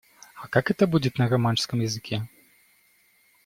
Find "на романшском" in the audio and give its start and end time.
1.19-1.79